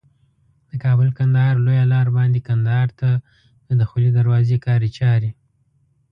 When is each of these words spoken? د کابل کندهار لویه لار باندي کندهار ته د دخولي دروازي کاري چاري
د 0.69 0.71
کابل 0.83 1.09
کندهار 1.17 1.55
لویه 1.65 1.85
لار 1.93 2.07
باندي 2.17 2.41
کندهار 2.49 2.87
ته 2.99 3.09
د 3.67 3.69
دخولي 3.81 4.09
دروازي 4.17 4.57
کاري 4.65 4.89
چاري 4.97 5.31